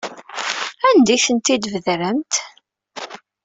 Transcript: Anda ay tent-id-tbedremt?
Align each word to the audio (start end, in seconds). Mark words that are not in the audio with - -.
Anda 0.89 1.11
ay 1.15 1.21
tent-id-tbedremt? 1.25 2.33